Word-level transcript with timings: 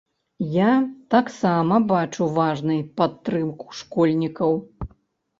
Я 0.51 0.67
таксама 1.13 1.75
бачу 1.91 2.27
важнай 2.37 2.81
падтрымку 3.01 3.67
школьнікаў. 3.81 4.51